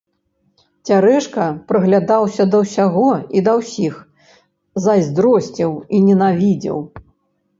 [0.89, 3.93] Цярэшка прыглядаўся да ўсяго і да ўсіх,
[4.85, 6.79] зайздросціў і ненавідзеў.